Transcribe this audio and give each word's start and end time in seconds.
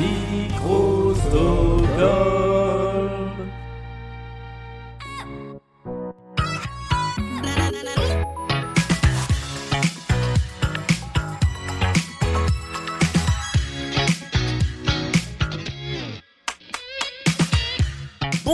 Micro-Stockholm. 0.00 2.39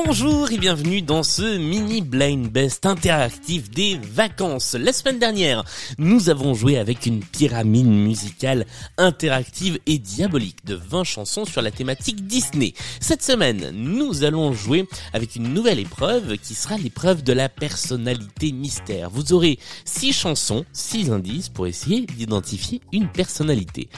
Bonjour 0.07 0.53
et 0.53 0.59
bienvenue 0.59 1.03
dans 1.03 1.25
ce 1.25 1.59
mini 1.59 2.01
blind 2.01 2.47
best 2.49 2.87
interactif 2.87 3.69
des 3.71 3.99
vacances. 3.99 4.75
La 4.75 4.93
semaine 4.93 5.19
dernière, 5.19 5.65
nous 5.99 6.31
avons 6.31 6.55
joué 6.55 6.79
avec 6.79 7.07
une 7.07 7.25
pyramide 7.25 7.89
musicale 7.89 8.67
interactive 8.99 9.81
et 9.87 9.99
diabolique 9.99 10.65
de 10.65 10.77
20 10.77 11.03
chansons 11.03 11.45
sur 11.45 11.61
la 11.61 11.73
thématique 11.73 12.25
Disney. 12.25 12.73
Cette 13.01 13.25
semaine, 13.25 13.73
nous 13.73 14.23
allons 14.23 14.53
jouer 14.53 14.89
avec 15.13 15.35
une 15.35 15.53
nouvelle 15.53 15.81
épreuve 15.81 16.39
qui 16.39 16.55
sera 16.55 16.79
l'épreuve 16.79 17.25
de 17.25 17.33
la 17.33 17.49
personnalité 17.49 18.53
mystère. 18.53 19.11
Vous 19.11 19.33
aurez 19.33 19.59
6 19.87 20.13
chansons, 20.13 20.65
6 20.73 21.11
indices 21.11 21.49
pour 21.49 21.67
essayer 21.67 22.03
d'identifier 22.03 22.81
une 22.93 23.09
personnalité. 23.09 23.89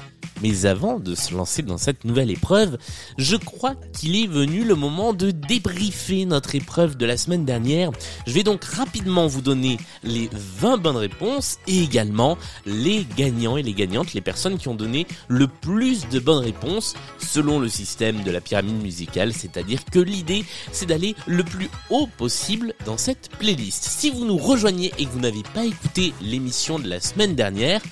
Mais 0.40 0.66
avant 0.66 1.00
de 1.00 1.16
se 1.16 1.34
lancer 1.34 1.62
dans 1.62 1.78
cette 1.78 2.04
nouvelle 2.04 2.30
épreuve, 2.30 2.78
je 3.18 3.34
crois 3.34 3.74
qu'il 3.74 4.14
est 4.14 4.28
venu 4.28 4.62
le 4.62 4.77
moment 4.77 5.12
de 5.12 5.32
débriefer 5.32 5.97
notre 6.26 6.54
épreuve 6.54 6.96
de 6.96 7.04
la 7.04 7.16
semaine 7.16 7.44
dernière. 7.44 7.90
Je 8.26 8.32
vais 8.32 8.42
donc 8.42 8.64
rapidement 8.64 9.26
vous 9.26 9.42
donner 9.42 9.78
les 10.04 10.30
20 10.32 10.78
bonnes 10.78 10.96
réponses 10.96 11.58
et 11.66 11.82
également 11.82 12.38
les 12.66 13.06
gagnants 13.16 13.56
et 13.56 13.62
les 13.62 13.72
gagnantes, 13.72 14.14
les 14.14 14.20
personnes 14.20 14.58
qui 14.58 14.68
ont 14.68 14.74
donné 14.74 15.06
le 15.26 15.48
plus 15.48 16.08
de 16.08 16.18
bonnes 16.18 16.42
réponses 16.42 16.94
selon 17.18 17.58
le 17.58 17.68
système 17.68 18.22
de 18.22 18.30
la 18.30 18.40
pyramide 18.40 18.80
musicale, 18.80 19.32
c'est-à-dire 19.32 19.84
que 19.84 19.98
l'idée 19.98 20.44
c'est 20.72 20.86
d'aller 20.86 21.14
le 21.27 21.42
plus 21.42 21.68
haut 21.90 22.08
possible 22.16 22.74
dans 22.86 22.96
cette 22.96 23.30
playlist. 23.38 23.84
Si 23.84 24.10
vous 24.10 24.24
nous 24.24 24.38
rejoignez 24.38 24.92
et 24.98 25.05
que 25.05 25.10
vous 25.10 25.20
n'avez 25.20 25.42
pas 25.55 25.64
écouté 25.64 26.14
l'émission 26.22 26.78
de 26.78 26.88
la 26.88 27.00
semaine 27.00 27.34
dernière, 27.34 27.83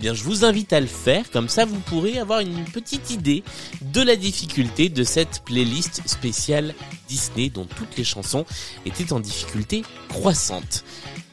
bien 0.00 0.14
je 0.14 0.22
vous 0.24 0.44
invite 0.44 0.72
à 0.72 0.80
le 0.80 0.86
faire, 0.86 1.30
comme 1.30 1.48
ça 1.48 1.64
vous 1.64 1.80
pourrez 1.80 2.18
avoir 2.18 2.40
une 2.40 2.64
petite 2.64 3.10
idée 3.10 3.42
de 3.80 4.02
la 4.02 4.16
difficulté 4.16 4.88
de 4.88 5.04
cette 5.04 5.42
playlist 5.44 6.02
spéciale 6.06 6.74
Disney 7.08 7.50
dont 7.50 7.66
toutes 7.66 7.96
les 7.96 8.04
chansons 8.04 8.44
étaient 8.86 9.12
en 9.12 9.20
difficulté 9.20 9.82
croissante. 10.08 10.84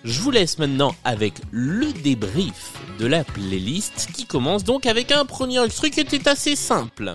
Je 0.04 0.22
vous 0.22 0.32
laisse 0.32 0.58
maintenant 0.60 0.96
avec 1.04 1.34
le 1.52 1.92
débrief 1.92 2.74
de 3.00 3.06
la 3.06 3.24
playlist 3.24 4.10
qui 4.14 4.26
commence 4.26 4.64
donc 4.64 4.86
avec 4.86 5.12
un 5.12 5.26
premier 5.26 5.64
extrait 5.64 5.90
qui 5.90 6.00
était 6.00 6.28
assez 6.28 6.56
simple. 6.56 7.14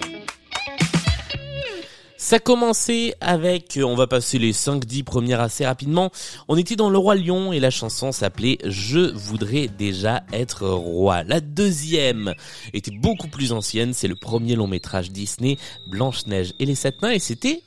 Ça 2.25 2.39
commençait 2.39 3.15
avec, 3.21 3.79
on 3.85 3.95
va 3.97 4.07
passer 4.07 4.39
les 4.39 4.55
5-10 4.55 5.05
premières 5.05 5.43
assez 5.43 5.67
rapidement, 5.67 6.11
on 6.49 6.57
était 6.57 6.75
dans 6.75 6.89
Le 6.89 6.97
Roi 6.97 7.17
Lion 7.17 7.53
et 7.53 7.61
la 7.61 7.69
chanson 7.69 8.13
s'appelait 8.13 8.57
Je 8.65 9.13
voudrais 9.15 9.69
déjà 9.69 10.23
être 10.33 10.67
roi. 10.67 11.23
La 11.23 11.41
deuxième 11.41 12.33
était 12.73 12.97
beaucoup 12.97 13.29
plus 13.29 13.53
ancienne, 13.53 13.93
c'est 13.93 14.09
le 14.09 14.15
premier 14.15 14.57
long 14.57 14.67
métrage 14.67 15.11
Disney, 15.11 15.59
Blanche-Neige 15.87 16.55
et 16.59 16.65
les 16.65 16.75
Sept 16.75 17.03
Nains 17.03 17.11
et 17.11 17.19
c'était 17.19 17.61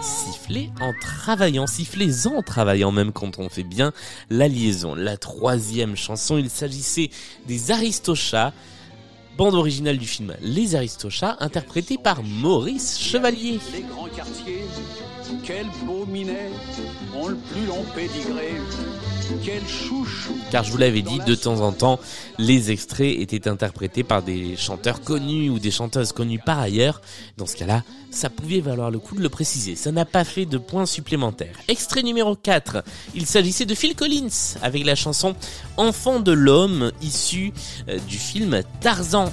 siffler 0.00 0.70
en 0.80 0.94
travaillant, 0.98 1.66
siffler 1.66 2.10
en 2.26 2.40
travaillant 2.40 2.90
même 2.90 3.12
quand 3.12 3.38
on 3.38 3.50
fait 3.50 3.64
bien 3.64 3.92
la 4.30 4.48
liaison. 4.48 4.94
La 4.94 5.18
troisième 5.18 5.94
chanson, 5.94 6.38
il 6.38 6.48
s'agissait 6.48 7.10
des 7.46 7.70
Aristochats, 7.70 8.54
bande 9.36 9.54
originale 9.54 9.98
du 9.98 10.06
film 10.06 10.34
Les 10.40 10.74
Aristochats, 10.74 11.36
interprétée 11.40 11.98
par 11.98 12.22
Maurice 12.22 12.98
Chevalier. 12.98 13.58
Quel 15.44 15.66
beau 15.84 16.06
minet, 16.06 16.50
ont 17.16 17.28
le 17.28 17.36
plus 17.36 17.66
long 17.66 17.84
pédigré, 17.94 18.52
quel 19.44 19.66
chouchou. 19.66 20.36
Car 20.50 20.64
je 20.64 20.72
vous 20.72 20.78
l'avais 20.78 21.02
dit, 21.02 21.18
de 21.26 21.34
temps 21.34 21.60
en 21.60 21.72
temps, 21.72 21.98
les 22.38 22.70
extraits 22.70 23.18
étaient 23.18 23.48
interprétés 23.48 24.02
par 24.02 24.22
des 24.22 24.56
chanteurs 24.56 25.00
connus 25.00 25.50
ou 25.50 25.58
des 25.58 25.70
chanteuses 25.70 26.12
connues 26.12 26.38
par 26.38 26.58
ailleurs. 26.58 27.00
Dans 27.36 27.46
ce 27.46 27.56
cas-là, 27.56 27.82
ça 28.10 28.30
pouvait 28.30 28.60
valoir 28.60 28.90
le 28.90 28.98
coup 28.98 29.14
de 29.14 29.22
le 29.22 29.28
préciser. 29.28 29.74
Ça 29.76 29.92
n'a 29.92 30.04
pas 30.04 30.24
fait 30.24 30.46
de 30.46 30.58
points 30.58 30.86
supplémentaires. 30.86 31.56
Extrait 31.68 32.02
numéro 32.02 32.36
4. 32.36 32.84
Il 33.14 33.26
s'agissait 33.26 33.66
de 33.66 33.74
Phil 33.74 33.94
Collins 33.94 34.56
avec 34.62 34.84
la 34.84 34.94
chanson 34.94 35.34
Enfant 35.76 36.20
de 36.20 36.32
l'homme 36.32 36.92
issue 37.00 37.52
euh, 37.88 37.98
du 38.08 38.18
film 38.18 38.62
Tarzan. 38.80 39.32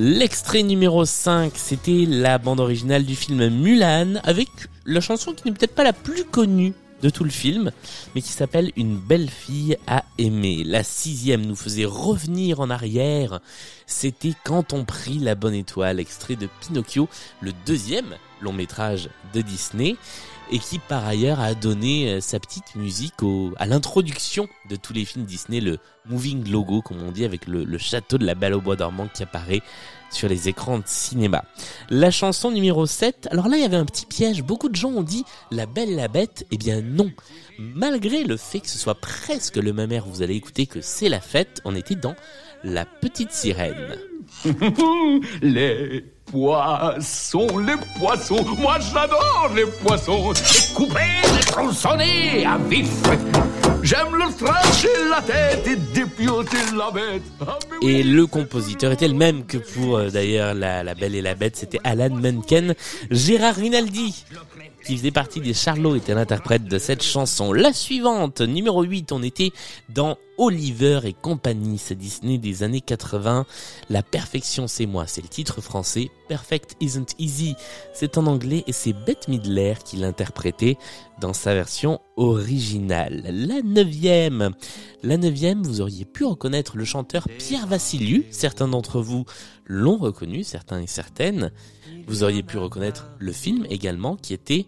L'extrait 0.00 0.62
numéro 0.62 1.04
5, 1.04 1.54
c'était 1.56 2.04
la 2.06 2.38
bande 2.38 2.60
originale 2.60 3.04
du 3.04 3.16
film 3.16 3.48
Mulan 3.48 4.20
avec 4.22 4.48
la 4.86 5.00
chanson 5.00 5.32
qui 5.32 5.44
n'est 5.44 5.52
peut-être 5.52 5.74
pas 5.74 5.82
la 5.82 5.92
plus 5.92 6.22
connue 6.22 6.72
de 7.02 7.10
tout 7.10 7.24
le 7.24 7.30
film, 7.30 7.72
mais 8.14 8.22
qui 8.22 8.30
s'appelle 8.30 8.70
Une 8.76 8.96
belle 8.96 9.28
fille 9.28 9.76
à 9.88 10.04
aimer. 10.16 10.62
La 10.62 10.84
sixième 10.84 11.44
nous 11.44 11.56
faisait 11.56 11.84
revenir 11.84 12.60
en 12.60 12.70
arrière. 12.70 13.40
C'était 13.88 14.34
Quand 14.44 14.72
on 14.72 14.84
prit 14.84 15.18
la 15.18 15.34
bonne 15.34 15.54
étoile, 15.54 15.98
extrait 15.98 16.36
de 16.36 16.48
Pinocchio, 16.60 17.08
le 17.40 17.50
deuxième 17.66 18.14
long 18.40 18.52
métrage 18.52 19.10
de 19.34 19.40
Disney, 19.40 19.96
et 20.50 20.58
qui 20.58 20.78
par 20.78 21.06
ailleurs 21.06 21.40
a 21.40 21.54
donné 21.54 22.08
euh, 22.08 22.20
sa 22.20 22.40
petite 22.40 22.74
musique 22.74 23.22
au, 23.22 23.52
à 23.56 23.66
l'introduction 23.66 24.48
de 24.70 24.76
tous 24.76 24.92
les 24.92 25.04
films 25.04 25.24
Disney, 25.24 25.60
le 25.60 25.78
moving 26.06 26.50
logo, 26.50 26.80
comme 26.80 27.02
on 27.02 27.12
dit, 27.12 27.24
avec 27.24 27.46
le, 27.46 27.64
le 27.64 27.78
château 27.78 28.18
de 28.18 28.24
la 28.24 28.34
Belle 28.34 28.54
au 28.54 28.60
bois 28.60 28.76
dormant 28.76 29.08
qui 29.12 29.22
apparaît 29.22 29.62
sur 30.10 30.28
les 30.28 30.48
écrans 30.48 30.78
de 30.78 30.84
cinéma. 30.86 31.44
La 31.90 32.10
chanson 32.10 32.50
numéro 32.50 32.86
7, 32.86 33.28
alors 33.30 33.48
là 33.48 33.56
il 33.56 33.62
y 33.62 33.66
avait 33.66 33.76
un 33.76 33.84
petit 33.84 34.06
piège, 34.06 34.42
beaucoup 34.42 34.68
de 34.68 34.76
gens 34.76 34.90
ont 34.90 35.02
dit 35.02 35.24
La 35.50 35.66
Belle 35.66 35.94
la 35.96 36.08
Bête, 36.08 36.46
eh 36.50 36.56
bien 36.56 36.80
non. 36.80 37.10
Malgré 37.58 38.24
le 38.24 38.36
fait 38.36 38.60
que 38.60 38.68
ce 38.68 38.78
soit 38.78 38.94
presque 38.94 39.56
le 39.56 39.72
même 39.72 39.92
air, 39.92 40.06
vous 40.06 40.22
allez 40.22 40.34
écouter 40.34 40.66
que 40.66 40.80
c'est 40.80 41.08
la 41.08 41.20
fête, 41.20 41.60
on 41.64 41.74
était 41.74 41.94
dans 41.94 42.14
La 42.64 42.84
Petite 42.84 43.32
Sirène. 43.32 43.98
poissons, 46.30 47.58
les 47.58 47.76
poissons, 47.98 48.44
moi 48.58 48.78
j'adore 48.80 49.50
les 49.54 49.66
poissons. 49.66 50.32
Découper, 50.32 51.22
tronçonner 51.46 52.46
à 52.46 52.58
vif. 52.68 52.90
J'aime 53.82 54.14
le 54.14 54.36
trancher 54.36 54.88
la 55.08 55.22
tête 55.22 55.66
et 55.66 55.76
dépioter 55.94 56.56
la 56.76 56.90
bête. 56.90 57.22
Ah. 57.40 57.58
Et 57.82 58.02
le 58.02 58.26
compositeur 58.26 58.92
était 58.92 59.08
le 59.08 59.14
même 59.14 59.46
que 59.46 59.58
pour 59.58 59.96
euh, 59.96 60.10
d'ailleurs 60.10 60.54
la, 60.54 60.82
la 60.82 60.94
Belle 60.94 61.14
et 61.14 61.22
la 61.22 61.34
Bête, 61.34 61.56
c'était 61.56 61.80
Alan 61.84 62.10
Menken. 62.10 62.74
Gérard 63.10 63.54
Rinaldi, 63.54 64.24
qui 64.84 64.96
faisait 64.96 65.10
partie 65.10 65.40
des 65.40 65.54
Charlots, 65.54 65.94
était 65.96 66.14
l'interprète 66.14 66.64
de 66.64 66.78
cette 66.78 67.02
chanson. 67.02 67.52
La 67.52 67.72
suivante, 67.72 68.40
numéro 68.40 68.82
8, 68.82 69.12
on 69.12 69.22
était 69.22 69.52
dans 69.88 70.18
Oliver 70.38 71.00
et 71.02 71.12
compagnie, 71.12 71.78
c'est 71.78 71.96
Disney 71.96 72.38
des 72.38 72.62
années 72.62 72.80
80. 72.80 73.44
La 73.90 74.04
perfection 74.04 74.68
c'est 74.68 74.86
moi, 74.86 75.08
c'est 75.08 75.20
le 75.20 75.28
titre 75.28 75.60
français. 75.60 76.10
Perfect 76.28 76.76
isn't 76.80 77.16
easy, 77.18 77.56
c'est 77.92 78.18
en 78.18 78.26
anglais 78.26 78.62
et 78.68 78.72
c'est 78.72 78.92
Bette 78.92 79.26
Midler 79.26 79.74
qui 79.84 79.96
l'interprétait 79.96 80.78
dans 81.20 81.32
sa 81.32 81.54
version 81.54 82.00
originale. 82.16 83.24
La 83.26 83.62
neuvième, 83.62 84.52
la 85.02 85.16
neuvième, 85.16 85.64
vous 85.64 85.80
auriez 85.80 86.04
pu 86.04 86.24
reconnaître 86.24 86.76
le 86.76 86.84
chanteur 86.84 87.26
Pierre 87.38 87.66
Vassiliou. 87.66 88.22
Certains 88.30 88.68
d'entre 88.68 89.00
vous 89.00 89.24
l'ont 89.66 89.96
reconnu, 89.96 90.44
certains 90.44 90.80
et 90.80 90.86
certaines. 90.86 91.50
Vous 92.06 92.22
auriez 92.22 92.44
pu 92.44 92.58
reconnaître 92.58 93.10
le 93.18 93.32
film 93.32 93.66
également 93.70 94.16
qui 94.16 94.34
était 94.34 94.66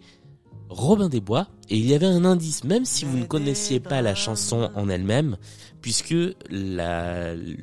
Robin 0.70 1.08
des 1.08 1.20
Bois. 1.20 1.48
Et 1.68 1.76
il 1.76 1.86
y 1.86 1.94
avait 1.94 2.06
un 2.06 2.24
indice, 2.24 2.64
même 2.64 2.84
si 2.84 3.04
vous 3.04 3.18
ne 3.18 3.24
connaissiez 3.24 3.80
pas 3.80 4.00
la 4.00 4.14
chanson 4.14 4.70
en 4.74 4.88
elle-même, 4.88 5.36
puisque 5.82 6.14
la, 6.48 7.34
le, 7.34 7.56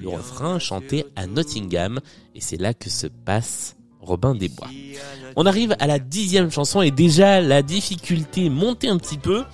le 0.00 0.08
refrain 0.08 0.58
chantait 0.58 1.06
à 1.14 1.26
Nottingham. 1.26 2.00
Et 2.34 2.40
c'est 2.40 2.56
là 2.56 2.74
que 2.74 2.90
se 2.90 3.06
passe 3.06 3.76
Robin 4.00 4.34
des 4.34 4.48
Bois. 4.48 4.68
On 5.36 5.46
arrive 5.46 5.76
à 5.78 5.86
la 5.86 5.98
dixième 5.98 6.50
chanson 6.50 6.82
et 6.82 6.90
déjà 6.90 7.40
la 7.40 7.62
difficulté 7.62 8.50
montait 8.50 8.88
un 8.88 8.98
petit 8.98 9.18
peu. 9.18 9.44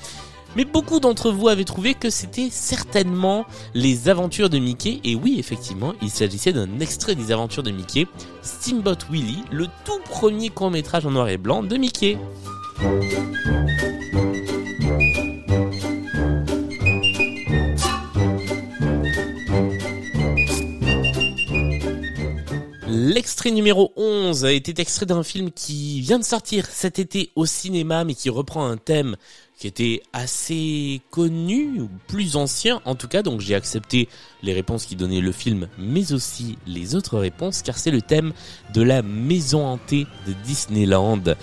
Mais 0.56 0.64
beaucoup 0.64 0.98
d'entre 0.98 1.30
vous 1.30 1.46
avaient 1.46 1.64
trouvé 1.64 1.94
que 1.94 2.10
c'était 2.10 2.48
certainement 2.50 3.46
les 3.74 4.08
aventures 4.08 4.50
de 4.50 4.58
Mickey. 4.58 5.00
Et 5.04 5.14
oui, 5.14 5.36
effectivement, 5.38 5.94
il 6.02 6.10
s'agissait 6.10 6.52
d'un 6.52 6.80
extrait 6.80 7.14
des 7.14 7.30
aventures 7.30 7.62
de 7.62 7.70
Mickey, 7.70 8.08
Steamboat 8.42 8.98
Willie, 9.12 9.44
le 9.52 9.66
tout 9.84 10.00
premier 10.10 10.48
court 10.48 10.72
métrage 10.72 11.06
en 11.06 11.12
noir 11.12 11.28
et 11.28 11.38
blanc 11.38 11.62
de 11.62 11.76
Mickey. 11.76 12.18
L'extrait 22.88 23.50
numéro 23.50 23.92
11 23.96 24.46
était 24.46 24.80
extrait 24.80 25.04
d'un 25.04 25.22
film 25.22 25.50
qui 25.50 26.00
vient 26.00 26.18
de 26.18 26.24
sortir 26.24 26.64
cet 26.64 26.98
été 26.98 27.32
au 27.36 27.44
cinéma 27.44 28.04
mais 28.04 28.14
qui 28.14 28.30
reprend 28.30 28.64
un 28.64 28.78
thème 28.78 29.16
qui 29.58 29.66
était 29.66 30.02
assez 30.14 31.02
connu, 31.10 31.82
plus 32.08 32.36
ancien 32.36 32.80
en 32.86 32.94
tout 32.94 33.08
cas, 33.08 33.22
donc 33.22 33.40
j'ai 33.40 33.54
accepté 33.54 34.08
les 34.42 34.54
réponses 34.54 34.86
qui 34.86 34.96
donnaient 34.96 35.20
le 35.20 35.32
film, 35.32 35.68
mais 35.76 36.14
aussi 36.14 36.56
les 36.66 36.94
autres 36.94 37.18
réponses, 37.18 37.60
car 37.60 37.76
c'est 37.76 37.90
le 37.90 38.00
thème 38.00 38.32
de 38.72 38.80
la 38.80 39.02
maison 39.02 39.66
hantée 39.66 40.06
de 40.26 40.32
Disneyland 40.44 41.34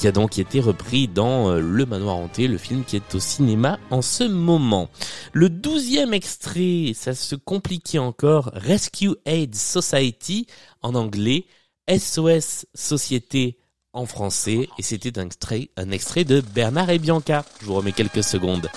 qui 0.00 0.08
a 0.08 0.12
donc 0.12 0.38
été 0.38 0.60
repris 0.60 1.08
dans 1.08 1.50
euh, 1.50 1.60
Le 1.60 1.84
Manoir 1.84 2.16
Hanté, 2.16 2.48
le 2.48 2.56
film 2.56 2.84
qui 2.84 2.96
est 2.96 3.14
au 3.14 3.20
cinéma 3.20 3.78
en 3.90 4.00
ce 4.00 4.24
moment. 4.24 4.88
Le 5.34 5.50
douzième 5.50 6.14
extrait, 6.14 6.92
ça 6.94 7.14
se 7.14 7.34
compliquait 7.34 7.98
encore, 7.98 8.50
Rescue 8.54 9.10
Aid 9.26 9.54
Society 9.54 10.46
en 10.80 10.94
anglais, 10.94 11.44
SOS 11.86 12.64
Société 12.72 13.58
en 13.92 14.06
français, 14.06 14.70
et 14.78 14.82
c'était 14.82 15.18
un 15.18 15.26
extrait, 15.26 15.68
un 15.76 15.90
extrait 15.90 16.24
de 16.24 16.40
Bernard 16.40 16.88
et 16.88 16.98
Bianca. 16.98 17.44
Je 17.60 17.66
vous 17.66 17.74
remets 17.74 17.92
quelques 17.92 18.24
secondes. 18.24 18.70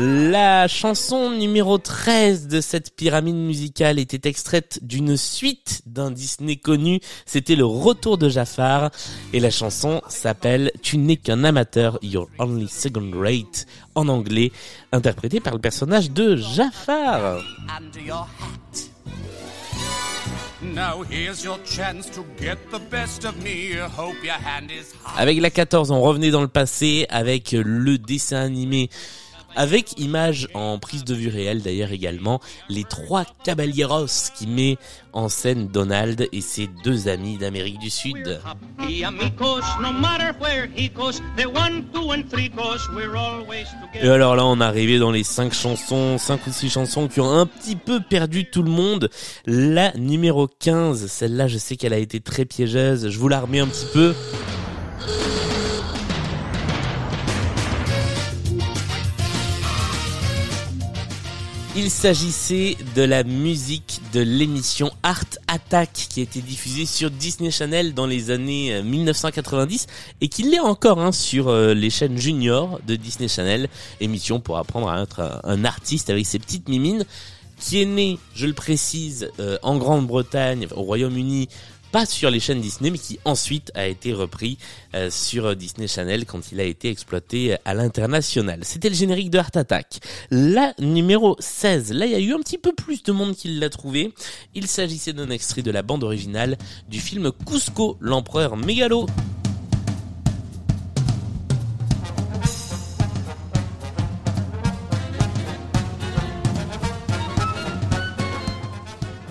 La 0.00 0.68
chanson 0.68 1.32
numéro 1.32 1.76
13 1.76 2.46
de 2.46 2.60
cette 2.60 2.94
pyramide 2.94 3.34
musicale 3.34 3.98
était 3.98 4.28
extraite 4.28 4.78
d'une 4.82 5.16
suite 5.16 5.82
d'un 5.86 6.12
Disney 6.12 6.54
connu. 6.54 7.00
C'était 7.26 7.56
le 7.56 7.64
retour 7.64 8.16
de 8.16 8.28
Jafar. 8.28 8.92
Et 9.32 9.40
la 9.40 9.50
chanson 9.50 10.00
s'appelle 10.06 10.70
Tu 10.82 10.98
n'es 10.98 11.16
qu'un 11.16 11.42
amateur, 11.42 11.98
You're 12.00 12.28
Only 12.38 12.68
Second 12.68 13.10
Rate 13.12 13.66
en 13.96 14.06
anglais, 14.06 14.52
interprétée 14.92 15.40
par 15.40 15.54
le 15.54 15.58
personnage 15.58 16.12
de 16.12 16.36
Jafar. 16.36 17.42
Under 17.76 18.00
your 18.00 18.28
hat. 18.38 18.78
Now 20.62 21.02
here's 21.10 21.42
your 21.42 21.58
chance 21.64 22.08
to 22.10 22.24
get 22.40 22.58
the 22.70 22.80
best 22.88 23.24
of 23.24 23.34
me. 23.42 23.76
Hope 23.96 24.22
your 24.22 24.34
hand 24.34 24.70
is 24.70 24.92
high. 25.04 25.20
Avec 25.20 25.40
la 25.40 25.50
14, 25.50 25.90
on 25.90 26.00
revenait 26.00 26.30
dans 26.30 26.42
le 26.42 26.46
passé 26.48 27.06
avec 27.10 27.50
le 27.50 27.98
dessin 27.98 28.42
animé 28.42 28.90
avec 29.58 29.98
image 29.98 30.46
en 30.54 30.78
prise 30.78 31.04
de 31.04 31.14
vue 31.14 31.28
réelle 31.28 31.62
d'ailleurs 31.62 31.90
également, 31.90 32.40
les 32.68 32.84
trois 32.84 33.24
caballeros 33.42 34.06
qui 34.36 34.46
met 34.46 34.78
en 35.12 35.28
scène 35.28 35.66
Donald 35.66 36.28
et 36.30 36.40
ses 36.40 36.68
deux 36.84 37.08
amis 37.08 37.38
d'Amérique 37.38 37.80
du 37.80 37.90
Sud. 37.90 38.40
Et 44.00 44.08
alors 44.08 44.36
là, 44.36 44.46
on 44.46 44.60
est 44.60 44.64
arrivé 44.64 45.00
dans 45.00 45.10
les 45.10 45.24
cinq 45.24 45.52
chansons, 45.52 46.18
cinq 46.18 46.46
ou 46.46 46.52
six 46.52 46.70
chansons 46.70 47.08
qui 47.08 47.20
ont 47.20 47.32
un 47.32 47.46
petit 47.46 47.74
peu 47.74 47.98
perdu 48.00 48.48
tout 48.48 48.62
le 48.62 48.70
monde. 48.70 49.10
La 49.44 49.92
numéro 49.94 50.46
15, 50.46 51.06
celle-là, 51.08 51.48
je 51.48 51.58
sais 51.58 51.74
qu'elle 51.74 51.92
a 51.92 51.98
été 51.98 52.20
très 52.20 52.44
piégeuse. 52.44 53.08
Je 53.10 53.18
vous 53.18 53.28
la 53.28 53.40
remets 53.40 53.60
un 53.60 53.66
petit 53.66 53.86
peu. 53.92 54.14
Il 61.80 61.92
s'agissait 61.92 62.76
de 62.96 63.02
la 63.02 63.22
musique 63.22 64.00
de 64.12 64.18
l'émission 64.18 64.90
Art 65.04 65.22
Attack 65.46 65.92
qui 65.92 66.18
a 66.18 66.22
été 66.24 66.40
diffusée 66.40 66.86
sur 66.86 67.08
Disney 67.08 67.52
Channel 67.52 67.94
dans 67.94 68.04
les 68.04 68.32
années 68.32 68.74
euh, 68.74 68.82
1990 68.82 69.86
et 70.20 70.26
qui 70.26 70.42
l'est 70.42 70.58
encore 70.58 70.98
hein, 70.98 71.12
sur 71.12 71.46
euh, 71.46 71.74
les 71.74 71.88
chaînes 71.88 72.18
juniors 72.18 72.80
de 72.84 72.96
Disney 72.96 73.28
Channel, 73.28 73.68
émission 74.00 74.40
pour 74.40 74.58
apprendre 74.58 74.88
à 74.88 75.00
être 75.00 75.20
un, 75.20 75.40
un 75.44 75.64
artiste 75.64 76.10
avec 76.10 76.26
ses 76.26 76.40
petites 76.40 76.68
mimines, 76.68 77.04
qui 77.60 77.80
est 77.80 77.86
né, 77.86 78.18
je 78.34 78.46
le 78.46 78.54
précise, 78.54 79.30
euh, 79.38 79.56
en 79.62 79.76
Grande-Bretagne, 79.78 80.66
au 80.74 80.82
Royaume-Uni, 80.82 81.48
pas 81.90 82.06
sur 82.06 82.30
les 82.30 82.40
chaînes 82.40 82.60
Disney, 82.60 82.90
mais 82.90 82.98
qui 82.98 83.18
ensuite 83.24 83.70
a 83.74 83.86
été 83.86 84.12
repris 84.12 84.58
euh, 84.94 85.10
sur 85.10 85.46
euh, 85.46 85.54
Disney 85.54 85.88
Channel 85.88 86.26
quand 86.26 86.52
il 86.52 86.60
a 86.60 86.64
été 86.64 86.90
exploité 86.90 87.54
euh, 87.54 87.56
à 87.64 87.74
l'international. 87.74 88.60
C'était 88.62 88.88
le 88.88 88.94
générique 88.94 89.30
de 89.30 89.38
Heart 89.38 89.56
Attack. 89.56 90.00
La 90.30 90.74
numéro 90.78 91.36
16, 91.38 91.92
là 91.92 92.06
il 92.06 92.12
y 92.12 92.14
a 92.14 92.20
eu 92.20 92.32
un 92.32 92.40
petit 92.40 92.58
peu 92.58 92.72
plus 92.72 93.02
de 93.02 93.12
monde 93.12 93.34
qui 93.34 93.48
l'a 93.48 93.70
trouvé. 93.70 94.12
Il 94.54 94.66
s'agissait 94.66 95.12
d'un 95.12 95.30
extrait 95.30 95.62
de 95.62 95.70
la 95.70 95.82
bande 95.82 96.04
originale 96.04 96.58
du 96.88 97.00
film 97.00 97.32
Cusco, 97.46 97.96
l'empereur 98.00 98.56
mégalo. 98.56 99.06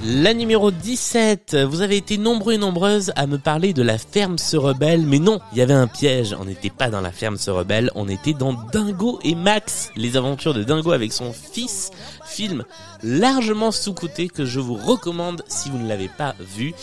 La 0.09 0.33
numéro 0.33 0.71
17, 0.71 1.57
vous 1.65 1.81
avez 1.81 1.97
été 1.97 2.17
nombreux 2.17 2.53
et 2.53 2.57
nombreuses 2.57 3.11
à 3.17 3.27
me 3.27 3.37
parler 3.37 3.73
de 3.73 3.81
la 3.81 3.97
ferme 3.97 4.37
se 4.37 4.55
rebelle, 4.55 5.01
mais 5.01 5.19
non, 5.19 5.41
il 5.51 5.57
y 5.57 5.61
avait 5.61 5.73
un 5.73 5.87
piège, 5.87 6.33
on 6.39 6.45
n'était 6.45 6.69
pas 6.69 6.89
dans 6.89 7.01
la 7.01 7.11
ferme 7.11 7.35
se 7.35 7.51
rebelle, 7.51 7.91
on 7.93 8.07
était 8.07 8.31
dans 8.31 8.53
Dingo 8.53 9.19
et 9.25 9.35
Max, 9.35 9.91
les 9.97 10.15
aventures 10.15 10.53
de 10.53 10.63
Dingo 10.63 10.93
avec 10.93 11.11
son 11.11 11.33
fils, 11.33 11.91
film 12.37 12.65
largement 13.01 13.71
sous-coté 13.71 14.29
que 14.29 14.45
je 14.45 14.59
vous 14.59 14.75
recommande 14.75 15.43
si 15.47 15.71
vous 15.71 15.79
ne 15.79 15.87
l'avez 15.87 16.07
pas 16.07 16.35
vu. 16.39 16.75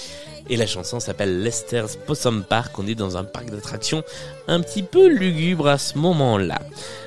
Et 0.50 0.56
la 0.56 0.66
chanson 0.66 0.98
s'appelle 0.98 1.42
Lester's 1.42 1.96
Possum 1.96 2.42
Park. 2.42 2.76
On 2.78 2.86
est 2.88 2.96
dans 2.96 3.16
un 3.16 3.22
parc 3.22 3.50
d'attractions 3.50 4.02
un 4.48 4.60
petit 4.60 4.82
peu 4.82 5.06
lugubre 5.06 5.68
à 5.68 5.78
ce 5.78 5.96
moment-là. 5.96 6.60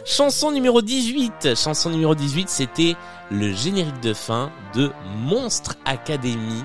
Chanson 0.06 0.52
numéro 0.52 0.82
18. 0.82 1.56
Chanson 1.56 1.90
numéro 1.90 2.16
18, 2.16 2.48
c'était 2.48 2.96
le 3.30 3.52
générique 3.52 4.00
de 4.00 4.14
fin 4.14 4.50
de 4.74 4.92
Monstre 5.18 5.76
Academy. 5.84 6.64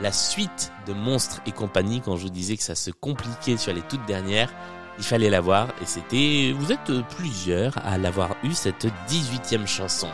La 0.00 0.12
suite 0.12 0.70
de 0.86 0.92
Monstres 0.92 1.40
et 1.46 1.52
compagnie. 1.52 2.00
Quand 2.00 2.16
je 2.16 2.22
vous 2.22 2.30
disais 2.30 2.56
que 2.56 2.62
ça 2.62 2.76
se 2.76 2.92
compliquait 2.92 3.56
sur 3.56 3.74
les 3.74 3.82
toutes 3.82 4.06
dernières, 4.06 4.54
il 4.98 5.04
fallait 5.04 5.30
la 5.30 5.40
voir. 5.40 5.66
Et 5.82 5.86
c'était, 5.86 6.54
vous 6.56 6.70
êtes 6.70 6.92
plusieurs 7.16 7.76
à 7.84 7.98
l'avoir 7.98 8.36
eu 8.44 8.52
cette 8.52 8.86
18e 9.08 9.66
chanson. 9.66 10.08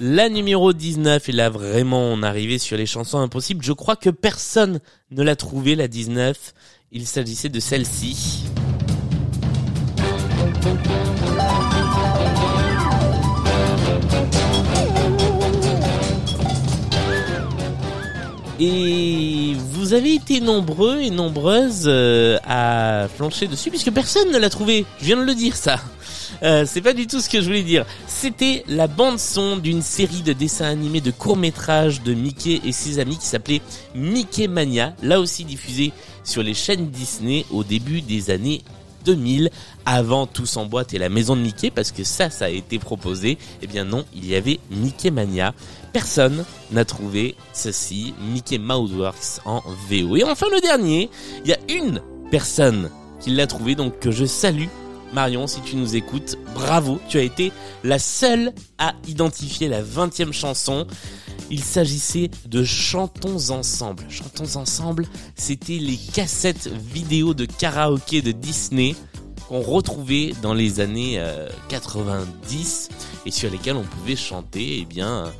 La 0.00 0.28
numéro 0.28 0.72
19, 0.72 1.28
et 1.28 1.32
là 1.32 1.50
vraiment 1.50 2.00
on 2.00 2.22
arrivait 2.22 2.58
sur 2.58 2.76
les 2.76 2.86
chansons 2.86 3.18
impossibles. 3.18 3.64
Je 3.64 3.72
crois 3.72 3.96
que 3.96 4.10
personne 4.10 4.78
ne 5.10 5.24
l'a 5.24 5.34
trouvé 5.34 5.74
la 5.74 5.88
19. 5.88 6.54
Il 6.92 7.04
s'agissait 7.04 7.48
de 7.48 7.58
celle-ci. 7.58 8.44
Et 18.60 19.54
vous 19.72 19.94
avez 19.94 20.14
été 20.14 20.40
nombreux 20.40 21.00
et 21.00 21.10
nombreuses 21.10 21.84
euh, 21.86 22.38
à 22.44 23.08
flancher 23.16 23.48
dessus 23.48 23.70
puisque 23.70 23.90
personne 23.90 24.30
ne 24.30 24.38
l'a 24.38 24.48
trouvé. 24.48 24.86
Je 25.00 25.06
viens 25.06 25.16
de 25.16 25.22
le 25.22 25.34
dire 25.34 25.56
ça. 25.56 25.80
Euh, 26.42 26.64
c'est 26.66 26.80
pas 26.80 26.92
du 26.92 27.06
tout 27.06 27.20
ce 27.20 27.28
que 27.28 27.40
je 27.40 27.46
voulais 27.46 27.62
dire. 27.62 27.84
C'était 28.06 28.64
la 28.68 28.86
bande 28.86 29.18
son 29.18 29.56
d'une 29.56 29.82
série 29.82 30.22
de 30.22 30.32
dessins 30.32 30.66
animés 30.66 31.00
de 31.00 31.10
courts 31.10 31.36
métrages 31.36 32.02
de 32.02 32.14
Mickey 32.14 32.60
et 32.64 32.72
ses 32.72 32.98
amis 32.98 33.18
qui 33.18 33.26
s'appelait 33.26 33.62
Mickey 33.94 34.48
Mania, 34.48 34.94
là 35.02 35.20
aussi 35.20 35.44
diffusée 35.44 35.92
sur 36.24 36.42
les 36.42 36.54
chaînes 36.54 36.90
Disney 36.90 37.44
au 37.50 37.64
début 37.64 38.02
des 38.02 38.30
années 38.30 38.62
2000, 39.04 39.50
avant 39.86 40.26
Tous 40.26 40.56
en 40.56 40.66
boîte 40.66 40.92
et 40.92 40.98
la 40.98 41.08
maison 41.08 41.34
de 41.34 41.40
Mickey, 41.40 41.70
parce 41.70 41.92
que 41.92 42.04
ça, 42.04 42.30
ça 42.30 42.46
a 42.46 42.50
été 42.50 42.78
proposé. 42.78 43.38
Eh 43.62 43.66
bien 43.66 43.84
non, 43.84 44.04
il 44.14 44.26
y 44.26 44.34
avait 44.34 44.60
Mickey 44.70 45.10
Mania. 45.10 45.54
Personne 45.92 46.44
n'a 46.70 46.84
trouvé 46.84 47.34
ceci, 47.54 48.14
Mickey 48.20 48.58
Mouse 48.58 48.92
Works 48.92 49.40
en 49.46 49.62
VO. 49.88 50.16
Et 50.16 50.24
enfin 50.24 50.46
le 50.52 50.60
dernier, 50.60 51.08
il 51.44 51.50
y 51.50 51.54
a 51.54 51.58
une 51.68 52.02
personne 52.30 52.90
qui 53.20 53.30
l'a 53.30 53.46
trouvé, 53.46 53.74
donc 53.74 53.98
que 53.98 54.10
je 54.10 54.26
salue. 54.26 54.66
Marion, 55.12 55.46
si 55.46 55.60
tu 55.62 55.76
nous 55.76 55.96
écoutes, 55.96 56.36
bravo, 56.54 57.00
tu 57.08 57.18
as 57.18 57.22
été 57.22 57.52
la 57.84 57.98
seule 57.98 58.52
à 58.78 58.94
identifier 59.06 59.68
la 59.68 59.82
20e 59.82 60.32
chanson. 60.32 60.86
Il 61.50 61.64
s'agissait 61.64 62.30
de 62.46 62.62
Chantons 62.62 63.50
ensemble. 63.50 64.04
Chantons 64.10 64.56
ensemble, 64.56 65.06
c'était 65.34 65.78
les 65.78 65.96
cassettes 65.96 66.68
vidéo 66.68 67.32
de 67.32 67.46
karaoké 67.46 68.20
de 68.20 68.32
Disney 68.32 68.94
qu'on 69.48 69.62
retrouvait 69.62 70.32
dans 70.42 70.52
les 70.52 70.80
années 70.80 71.14
euh, 71.18 71.48
90 71.70 72.90
et 73.24 73.30
sur 73.30 73.50
lesquelles 73.50 73.76
on 73.76 73.84
pouvait 73.84 74.16
chanter 74.16 74.80
eh 74.82 74.84
bien 74.84 75.32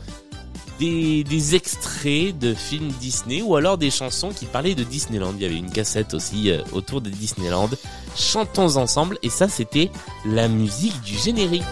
des, 0.79 1.55
extraits 1.55 2.39
de 2.39 2.55
films 2.55 2.93
Disney 3.01 3.43
ou 3.43 3.57
alors 3.57 3.79
des 3.79 3.91
chansons 3.91 4.31
qui 4.31 4.47
parlaient 4.47 4.75
de 4.75 4.85
Disneyland. 4.85 5.35
Il 5.37 5.43
y 5.43 5.47
avait 5.47 5.57
une 5.57 5.71
cassette 5.71 6.15
aussi 6.15 6.51
euh, 6.51 6.63
autour 6.73 7.01
de 7.01 7.11
Disneyland. 7.11 7.71
Chantons 8.17 8.77
ensemble 8.77 9.19
et 9.23 9.31
ça 9.31 9.49
c'était 9.49 9.91
la 10.25 10.49
musique 10.49 11.01
du 11.03 11.17
générique. 11.17 11.65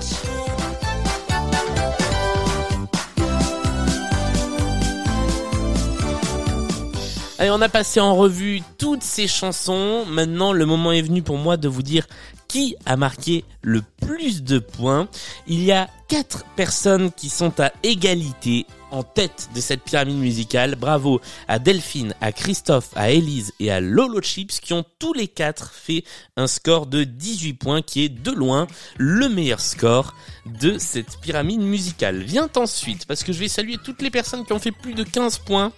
Allez, 7.39 7.51
on 7.51 7.61
a 7.61 7.69
passé 7.69 8.01
en 8.01 8.17
revue 8.17 8.63
toutes 8.79 9.03
ces 9.03 9.29
chansons. 9.29 10.07
Maintenant, 10.07 10.55
le 10.55 10.65
moment 10.65 10.91
est 10.93 11.03
venu 11.03 11.23
pour 11.23 11.37
moi 11.37 11.59
de 11.59 11.69
vous 11.69 11.83
dire 11.83 12.07
qui 12.49 12.77
a 12.87 12.97
marqué 12.97 13.45
le 13.61 13.83
plus 14.01 14.43
de 14.43 14.59
points. 14.59 15.07
Il 15.47 15.63
y 15.63 15.71
a 15.71 15.89
quatre 16.09 16.45
personnes 16.57 17.13
qui 17.13 17.29
sont 17.29 17.61
à 17.61 17.73
égalité 17.83 18.67
en 18.91 19.03
tête 19.03 19.49
de 19.55 19.61
cette 19.61 19.83
pyramide 19.83 20.19
musicale. 20.19 20.77
Bravo 20.77 21.21
à 21.49 21.59
Delphine, 21.59 22.15
à 22.21 22.33
Christophe, 22.33 22.91
à 22.95 23.11
Elise 23.11 23.53
et 23.61 23.71
à 23.71 23.81
Lolo 23.81 24.21
Chips 24.21 24.61
qui 24.61 24.73
ont 24.73 24.85
tous 24.99 25.13
les 25.13 25.29
quatre 25.29 25.73
fait 25.73 26.05
un 26.37 26.47
score 26.47 26.87
de 26.87 27.05
18 27.05 27.55
points 27.55 27.83
qui 27.83 28.05
est 28.05 28.09
de 28.09 28.31
loin 28.31 28.67
le 28.97 29.29
meilleur 29.29 29.61
score 29.61 30.15
de 30.47 30.79
cette 30.79 31.21
pyramide 31.21 31.61
musicale. 31.61 32.23
Vient 32.23 32.49
ensuite, 32.57 33.07
parce 33.07 33.25
que 33.25 33.33
je 33.33 33.41
vais 33.41 33.49
saluer 33.49 33.77
toutes 33.83 34.03
les 34.03 34.11
personnes 34.11 34.45
qui 34.45 34.53
ont 34.53 34.59
fait 34.59 34.73
plus 34.73 34.95
de 34.95 35.03
15 35.03 35.39
points. 35.39 35.73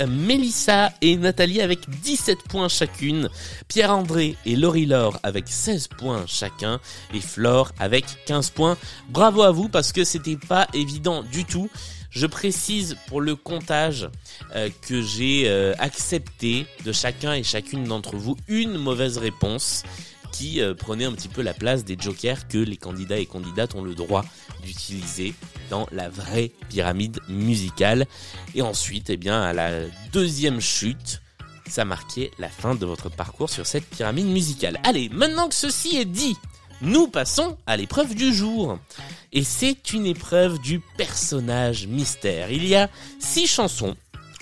Euh, 0.00 0.06
Mélissa 0.06 0.92
et 1.00 1.16
Nathalie 1.16 1.60
avec 1.60 1.88
17 1.88 2.38
points 2.48 2.68
chacune, 2.68 3.28
Pierre-André 3.68 4.36
et 4.44 4.56
Laurie 4.56 4.86
Laure 4.86 5.18
avec 5.22 5.48
16 5.48 5.88
points 5.88 6.24
chacun 6.26 6.80
et 7.12 7.20
Flore 7.20 7.72
avec 7.78 8.04
15 8.26 8.50
points. 8.50 8.76
Bravo 9.08 9.42
à 9.42 9.50
vous 9.50 9.68
parce 9.68 9.92
que 9.92 10.04
c'était 10.04 10.36
pas 10.36 10.66
évident 10.74 11.22
du 11.22 11.44
tout. 11.44 11.70
Je 12.14 12.26
précise 12.26 12.96
pour 13.08 13.20
le 13.20 13.34
comptage 13.34 14.08
euh, 14.54 14.68
que 14.82 15.02
j'ai 15.02 15.48
euh, 15.48 15.74
accepté 15.78 16.66
de 16.84 16.92
chacun 16.92 17.34
et 17.34 17.42
chacune 17.42 17.84
d'entre 17.84 18.16
vous 18.16 18.36
une 18.46 18.78
mauvaise 18.78 19.18
réponse 19.18 19.82
qui 20.32 20.60
euh, 20.60 20.74
prenait 20.74 21.04
un 21.04 21.12
petit 21.12 21.28
peu 21.28 21.42
la 21.42 21.54
place 21.54 21.84
des 21.84 21.96
jokers 21.98 22.46
que 22.48 22.58
les 22.58 22.76
candidats 22.76 23.18
et 23.18 23.26
candidates 23.26 23.74
ont 23.74 23.82
le 23.82 23.94
droit 23.94 24.24
d'utiliser 24.64 25.34
dans 25.70 25.86
la 25.90 26.08
vraie 26.08 26.52
pyramide 26.68 27.18
musicale. 27.28 28.06
Et 28.54 28.62
ensuite, 28.62 29.10
eh 29.10 29.16
bien, 29.16 29.42
à 29.42 29.52
la 29.52 29.70
deuxième 30.12 30.60
chute, 30.60 31.20
ça 31.68 31.84
marquait 31.84 32.30
la 32.38 32.48
fin 32.48 32.74
de 32.74 32.86
votre 32.86 33.08
parcours 33.08 33.50
sur 33.50 33.66
cette 33.66 33.86
pyramide 33.86 34.26
musicale. 34.26 34.78
Allez, 34.84 35.08
maintenant 35.08 35.48
que 35.48 35.54
ceci 35.54 35.96
est 35.96 36.04
dit, 36.04 36.36
nous 36.84 37.08
passons 37.08 37.56
à 37.66 37.76
l'épreuve 37.76 38.14
du 38.14 38.32
jour. 38.32 38.78
Et 39.32 39.42
c'est 39.42 39.92
une 39.92 40.06
épreuve 40.06 40.60
du 40.60 40.80
personnage 40.96 41.86
mystère. 41.86 42.50
Il 42.50 42.66
y 42.66 42.76
a 42.76 42.88
six 43.18 43.46
chansons, 43.46 43.96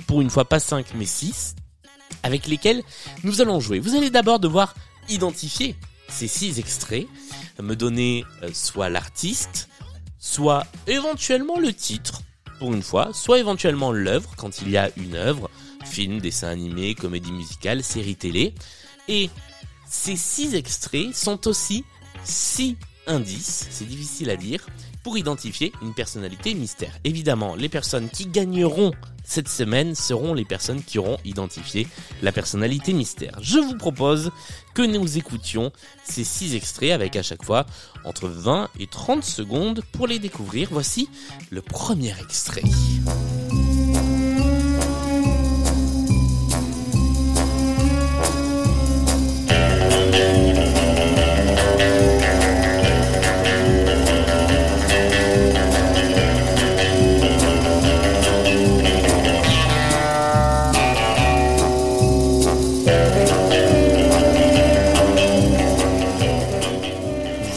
pour 0.07 0.21
une 0.21 0.31
fois 0.31 0.45
pas 0.45 0.61
cinq 0.61 0.87
mais 0.95 1.07
six, 1.07 1.55
avec 2.23 2.47
lesquelles 2.47 2.83
nous 3.25 3.41
allons 3.41 3.61
jouer. 3.61 3.79
Vous 3.79 3.95
allez 3.95 4.11
d'abord 4.11 4.39
devoir 4.39 4.75
identifier 5.09 5.77
ces 6.09 6.29
six 6.29 6.59
extraits, 6.59 7.07
me 7.61 7.75
donner 7.75 8.25
euh, 8.43 8.51
soit 8.53 8.91
l'artiste, 8.91 9.69
soit 10.19 10.67
éventuellement 10.87 11.59
le 11.59 11.73
titre, 11.73 12.23
pour 12.59 12.75
une 12.75 12.83
fois, 12.83 13.11
soit 13.13 13.39
éventuellement 13.39 13.93
l'œuvre, 13.93 14.31
quand 14.37 14.61
il 14.63 14.71
y 14.71 14.77
a 14.77 14.91
une 14.97 15.17
œuvre, 15.17 15.51
film, 15.85 16.21
dessin 16.21 16.49
animé, 16.49 16.95
comédie 16.95 17.33
musicale, 17.33 17.83
série 17.83 18.17
télé. 18.17 18.55
Et 19.09 19.31
ces 19.89 20.17
six 20.17 20.55
extraits 20.55 21.15
sont 21.15 21.49
aussi 21.49 21.85
six 22.25 22.77
indices, 23.07 23.67
c'est 23.71 23.87
difficile 23.87 24.31
à 24.31 24.37
dire, 24.37 24.67
pour 25.03 25.19
identifier 25.19 25.73
une 25.83 25.95
personnalité 25.95 26.55
mystère. 26.55 26.93
Évidemment, 27.05 27.57
les 27.57 27.69
personnes 27.69 28.09
qui 28.09 28.27
gagneront 28.27 28.93
cette 29.25 29.49
semaine 29.49 29.95
seront 29.95 30.35
les 30.35 30.45
personnes 30.45 30.83
qui 30.83 30.99
auront 30.99 31.19
identifié 31.25 31.87
la 32.23 32.33
personnalité 32.33 32.93
mystère. 32.93 33.39
Je 33.41 33.59
vous 33.59 33.77
propose 33.77 34.31
que 34.75 34.83
nous 34.83 35.19
écoutions 35.19 35.73
ces 36.05 36.25
six 36.25 36.55
extraits 36.55 36.93
avec 36.93 37.17
à 37.17 37.23
chaque 37.23 37.45
fois 37.45 37.67
entre 38.05 38.29
20 38.29 38.69
et 38.79 38.87
30 38.87 39.25
secondes 39.25 39.83
pour 39.93 40.07
les 40.07 40.19
découvrir. 40.19 40.69
Voici 40.71 41.09
le 41.51 41.63
premier 41.63 42.15
extrait. 42.21 42.63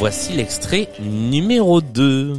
Voici 0.07 0.33
l'extrait 0.33 0.88
numéro 1.01 1.81
2. 1.81 2.33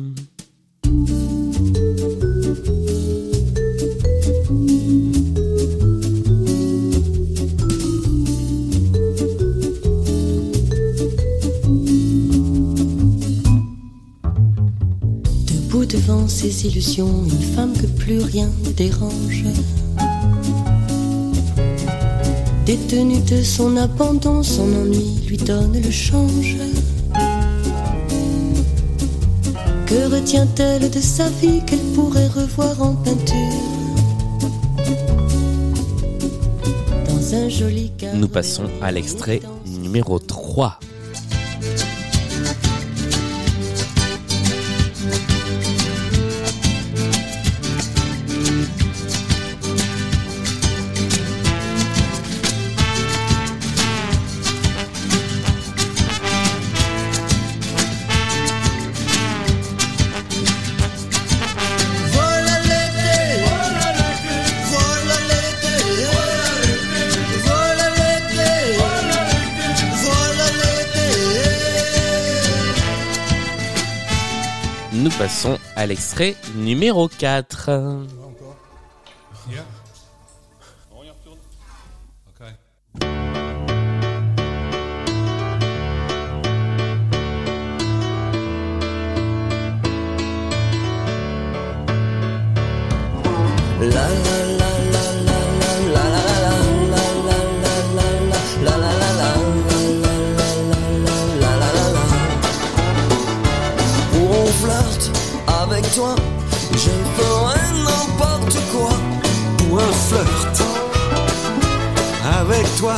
Debout 15.48 15.86
devant 15.86 16.28
ses 16.28 16.66
illusions, 16.68 17.24
une 17.24 17.30
femme 17.56 17.72
que 17.72 17.88
plus 17.88 18.20
rien 18.20 18.48
dérange. 18.76 19.42
Détenue 22.64 23.22
de 23.22 23.42
son 23.42 23.76
abandon, 23.76 24.44
son 24.44 24.72
ennui 24.72 25.26
lui 25.26 25.36
donne 25.36 25.82
le 25.82 25.90
change. 25.90 26.56
Que 29.86 30.12
retient-elle 30.12 30.90
de 30.90 30.98
sa 31.00 31.28
vie 31.28 31.62
qu'elle 31.64 31.78
pourrait 31.94 32.26
revoir 32.26 32.82
en 32.82 32.94
peinture 32.94 33.34
Dans 37.08 37.34
un 37.34 37.48
joli 37.48 37.92
Nous 38.14 38.26
passons 38.26 38.64
à 38.82 38.90
l'extrait 38.90 39.40
numéro 39.64 40.18
3. 40.18 40.80
Passons 75.26 75.58
à 75.74 75.86
l'extrait 75.86 76.36
numéro 76.54 77.08
4. 77.08 77.70
Pour 93.78 94.45
toi, 105.96 106.14
je 106.72 106.90
ferai 107.16 107.60
n'importe 107.84 108.58
quoi. 108.70 108.90
Pour 109.56 109.80
un 109.80 109.92
flirt 109.92 110.62
avec 112.38 112.66
toi, 112.76 112.96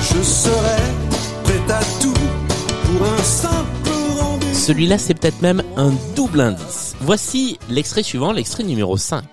je 0.00 0.22
serai 0.22 0.82
prêt 1.44 1.74
à 1.74 1.80
tout 2.00 2.14
pour 2.84 3.06
un 3.06 3.22
simple 3.22 3.90
rendez-vous. 4.18 4.54
Celui-là, 4.54 4.96
c'est 4.96 5.12
peut-être 5.12 5.42
même 5.42 5.62
un 5.76 5.92
double 6.16 6.40
indice. 6.40 6.96
Voici 7.00 7.58
l'extrait 7.68 8.02
suivant, 8.02 8.32
l'extrait 8.32 8.62
numéro 8.62 8.96
5. 8.96 9.24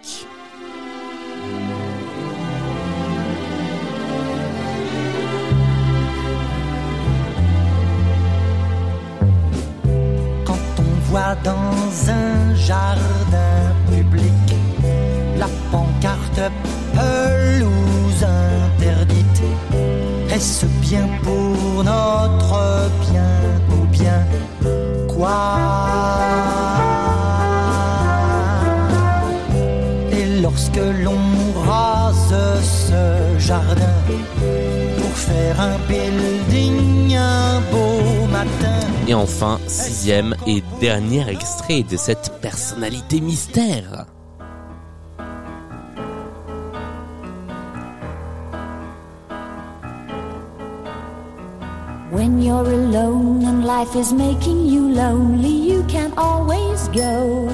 Un 12.07 12.55
jardin 12.55 13.75
public 13.89 14.55
la 15.37 15.47
pancarte 15.71 16.51
pelouse 16.93 18.23
interdite, 18.23 19.41
est-ce 20.29 20.65
bien 20.81 21.07
pour 21.23 21.83
notre 21.83 22.89
bien 23.09 23.31
ou 23.71 23.85
bien 23.87 24.25
quoi? 25.07 25.80
Et 39.07 39.13
enfin, 39.13 39.59
sixième 39.67 40.35
et 40.47 40.63
dernier 40.79 41.27
extrait 41.29 41.83
de 41.83 41.97
cette 41.97 42.39
personnalité 42.41 43.19
mystère. 43.19 44.05
When 52.11 52.41
you're 52.41 52.67
alone 52.67 53.45
and 53.45 53.65
life 53.65 53.95
is 53.95 54.13
making 54.13 54.65
you 54.65 54.89
lonely, 54.93 55.71
you 55.71 55.83
can 55.87 56.11
always 56.17 56.87
go 56.89 57.49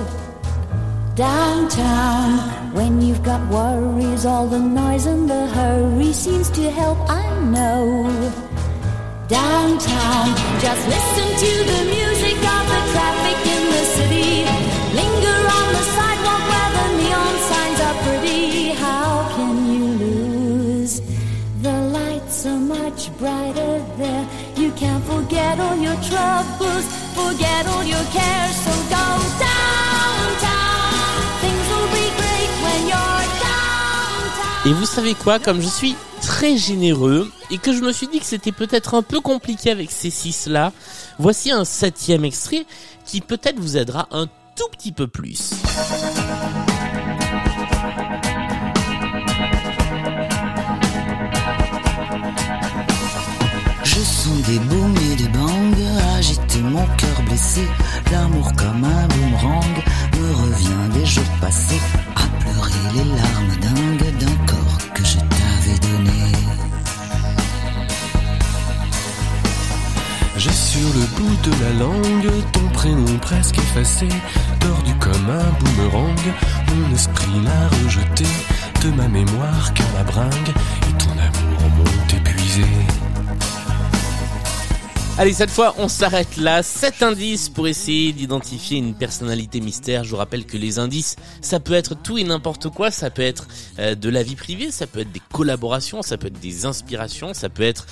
downtown. 1.16 2.39
When 2.74 3.01
you've 3.01 3.24
got 3.24 3.39
worries, 3.50 4.25
all 4.25 4.48
the 4.48 4.60
noise 4.60 5.06
and 5.06 5.30
the 5.30 5.48
hurry 5.48 6.12
seems 6.12 6.50
to 6.51 6.70
help, 6.72 6.98
I 7.10 7.24
know. 7.46 8.10
Downtown, 9.27 10.27
just 10.62 10.88
listen 10.88 11.27
to 11.43 11.51
the 11.72 11.81
music 11.91 12.38
of 12.38 12.63
the 12.72 12.81
traffic 12.93 13.38
in 13.55 13.63
the 13.75 13.84
city. 13.98 14.31
Linger 14.96 15.39
on 15.60 15.67
the 15.75 15.86
sidewalk 15.96 16.43
where 16.51 16.72
the 16.77 16.88
neon 17.00 17.36
signs 17.50 17.79
are 17.88 17.98
pretty. 18.05 18.72
How 18.72 19.27
can 19.36 19.55
you 19.74 19.86
lose? 20.03 21.01
The 21.62 21.77
lights 21.98 22.46
are 22.46 22.57
much 22.57 23.12
brighter 23.19 23.84
there. 23.98 24.25
You 24.55 24.72
can't 24.72 25.03
forget 25.03 25.60
all 25.60 25.75
your 25.75 26.00
troubles, 26.07 26.86
forget 27.13 27.67
all 27.67 27.84
your 27.84 28.05
cares. 28.15 28.55
So 28.63 28.72
go 28.96 29.07
downtown. 29.43 31.19
Things 31.43 31.65
will 31.67 31.91
be 31.91 32.07
great 32.22 32.51
when 32.63 32.81
you're 32.91 33.25
downtown. 33.43 34.67
Et 34.67 34.74
vous 34.74 34.86
savez 34.86 35.15
quoi, 35.15 35.38
comme 35.39 35.60
je 35.62 35.67
suis 35.67 35.98
très 36.38 36.56
généreux 36.56 37.32
et 37.50 37.58
que 37.58 37.74
je 37.74 37.82
me 37.82 37.91
suis 37.91 38.06
dit 38.08 38.20
que 38.20 38.25
c'était 38.27 38.51
peut-être 38.51 38.94
un 38.94 39.01
peu 39.01 39.22
compliqué 39.22 39.72
avec 39.72 39.89
ces 39.89 40.12
six 40.12 40.46
là, 40.46 40.72
voici 41.17 41.50
un 41.50 41.65
septième 41.65 42.24
extrait 42.24 42.67
qui 43.06 43.22
peut-être 43.22 43.60
vous 43.60 43.75
aidera 43.75 44.08
un 44.12 44.27
tout 44.56 44.70
petit 44.72 44.91
peu 44.91 45.08
plus. 45.08 45.50
Tordu 74.60 74.94
comme 75.00 75.30
un 75.30 75.50
boomerang. 75.60 76.20
Mon 76.70 76.94
esprit 76.94 77.32
l'a 77.44 77.68
rejeté 77.84 78.25
de 78.84 78.92
ma 78.92 79.08
mémoire 79.08 79.74
car 79.74 79.88
la 79.96 80.04
bringue 80.04 80.50
et 80.50 80.98
ton 80.98 81.12
amour 81.12 81.70
m'ont 81.77 82.18
épuisé. 82.18 82.63
Allez, 85.20 85.34
cette 85.34 85.50
fois, 85.50 85.74
on 85.80 85.88
s'arrête 85.88 86.38
là. 86.38 86.62
Sept 86.62 87.01
indices 87.01 87.50
pour 87.50 87.68
essayer 87.68 88.13
d'identifier 88.13 88.77
une 88.77 88.94
personnalité 88.94 89.62
mystère. 89.62 90.04
Je 90.04 90.12
vous 90.12 90.18
rappelle 90.18 90.46
que 90.46 90.58
les 90.58 90.77
indices, 90.77 91.16
ça 91.42 91.60
peut 91.60 91.74
être 91.74 91.96
tout 91.96 92.20
et 92.20 92.24
n'importe 92.24 92.70
quoi. 92.70 92.92
Ça 92.92 93.10
peut 93.10 93.24
être 93.24 93.48
euh, 93.80 93.96
de 93.96 94.10
la 94.10 94.22
vie 94.22 94.36
privée, 94.36 94.70
ça 94.70 94.86
peut 94.86 95.00
être 95.00 95.12
des 95.12 95.22
collaborations, 95.34 96.04
ça 96.04 96.18
peut 96.18 96.27
être 96.27 96.39
des 96.39 96.68
inspirations, 96.68 97.34
ça 97.34 97.50
peut 97.50 97.63
être 97.63 97.88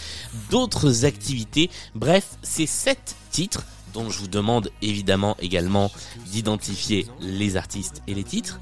d'autres 0.51 1.03
activités. 1.05 1.71
Bref, 1.95 2.25
c'est 2.43 2.67
sept 2.67 3.15
titres 3.31 3.63
dont 3.95 4.09
je 4.09 4.19
vous 4.19 4.27
demande 4.27 4.69
évidemment 4.81 5.35
également 5.39 5.89
d'identifier 6.27 7.07
les 7.21 7.55
artistes 7.55 8.03
et 8.07 8.13
les 8.13 8.25
titres 8.25 8.59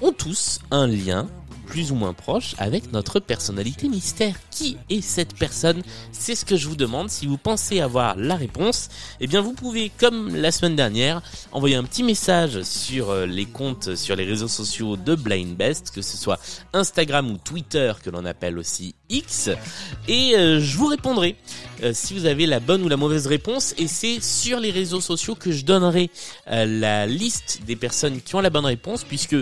ont 0.00 0.12
tous 0.12 0.60
un 0.70 0.86
lien 0.86 1.26
plus 1.66 1.92
ou 1.92 1.94
moins 1.94 2.12
proche 2.12 2.54
avec 2.58 2.92
notre 2.92 3.20
personnalité 3.20 3.88
mystère. 3.88 4.34
Qui 4.50 4.76
est 4.90 5.00
cette 5.00 5.34
personne? 5.34 5.82
C'est 6.12 6.34
ce 6.34 6.44
que 6.44 6.56
je 6.56 6.68
vous 6.68 6.76
demande. 6.76 7.10
Si 7.10 7.26
vous 7.26 7.38
pensez 7.38 7.80
avoir 7.80 8.16
la 8.16 8.36
réponse, 8.36 8.88
eh 9.20 9.26
bien 9.26 9.40
vous 9.40 9.52
pouvez, 9.52 9.90
comme 9.98 10.34
la 10.34 10.52
semaine 10.52 10.76
dernière, 10.76 11.22
envoyer 11.52 11.76
un 11.76 11.84
petit 11.84 12.02
message 12.02 12.62
sur 12.62 13.10
euh, 13.10 13.26
les 13.26 13.46
comptes, 13.46 13.94
sur 13.94 14.16
les 14.16 14.24
réseaux 14.24 14.48
sociaux 14.48 14.96
de 14.96 15.14
Blind 15.14 15.56
Best, 15.56 15.90
que 15.90 16.02
ce 16.02 16.16
soit 16.16 16.40
Instagram 16.72 17.30
ou 17.30 17.38
Twitter, 17.38 17.92
que 18.02 18.10
l'on 18.10 18.24
appelle 18.24 18.58
aussi 18.58 18.94
X, 19.08 19.50
et 20.08 20.34
euh, 20.36 20.60
je 20.60 20.76
vous 20.76 20.86
répondrai 20.86 21.36
euh, 21.82 21.92
si 21.94 22.14
vous 22.14 22.26
avez 22.26 22.46
la 22.46 22.60
bonne 22.60 22.82
ou 22.82 22.88
la 22.88 22.96
mauvaise 22.96 23.26
réponse. 23.26 23.74
Et 23.78 23.86
c'est 23.86 24.22
sur 24.22 24.60
les 24.60 24.70
réseaux 24.70 25.00
sociaux 25.00 25.34
que 25.34 25.52
je 25.52 25.64
donnerai 25.64 26.10
la 26.46 27.06
liste 27.06 27.60
des 27.66 27.76
personnes 27.76 28.20
qui 28.20 28.34
ont 28.34 28.40
la 28.40 28.50
bonne 28.50 28.66
réponse, 28.66 29.04
puisque 29.04 29.36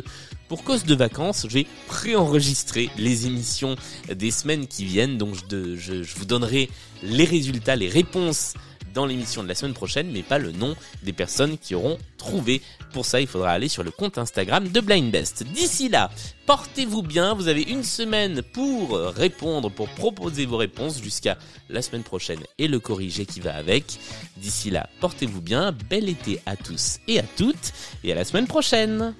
pour 0.50 0.64
cause 0.64 0.82
de 0.82 0.96
vacances, 0.96 1.46
je 1.48 1.54
vais 1.54 1.66
préenregistrer 1.86 2.90
les 2.98 3.28
émissions 3.28 3.76
des 4.12 4.32
semaines 4.32 4.66
qui 4.66 4.84
viennent. 4.84 5.16
Donc 5.16 5.36
je, 5.48 5.76
je, 5.76 6.14
vous 6.16 6.24
donnerai 6.24 6.68
les 7.04 7.22
résultats, 7.22 7.76
les 7.76 7.88
réponses 7.88 8.54
dans 8.92 9.06
l'émission 9.06 9.44
de 9.44 9.48
la 9.48 9.54
semaine 9.54 9.74
prochaine, 9.74 10.10
mais 10.10 10.24
pas 10.24 10.38
le 10.38 10.50
nom 10.50 10.74
des 11.04 11.12
personnes 11.12 11.56
qui 11.56 11.76
auront 11.76 11.98
trouvé. 12.18 12.62
Pour 12.92 13.06
ça, 13.06 13.20
il 13.20 13.28
faudra 13.28 13.52
aller 13.52 13.68
sur 13.68 13.84
le 13.84 13.92
compte 13.92 14.18
Instagram 14.18 14.66
de 14.66 14.80
Blind 14.80 15.12
Best. 15.12 15.44
D'ici 15.44 15.88
là, 15.88 16.10
portez-vous 16.46 17.02
bien. 17.02 17.32
Vous 17.34 17.46
avez 17.46 17.62
une 17.62 17.84
semaine 17.84 18.42
pour 18.42 18.98
répondre, 18.98 19.70
pour 19.70 19.88
proposer 19.90 20.46
vos 20.46 20.56
réponses 20.56 21.00
jusqu'à 21.00 21.38
la 21.68 21.80
semaine 21.80 22.02
prochaine 22.02 22.40
et 22.58 22.66
le 22.66 22.80
corriger 22.80 23.24
qui 23.24 23.38
va 23.38 23.54
avec. 23.54 24.00
D'ici 24.36 24.70
là, 24.70 24.88
portez-vous 25.00 25.42
bien. 25.42 25.70
Bel 25.88 26.08
été 26.08 26.40
à 26.44 26.56
tous 26.56 26.98
et 27.06 27.20
à 27.20 27.24
toutes 27.36 27.72
et 28.02 28.10
à 28.10 28.16
la 28.16 28.24
semaine 28.24 28.48
prochaine. 28.48 29.14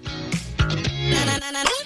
na 1.10 1.24
na 1.26 1.36
na 1.40 1.50
na 1.64 1.79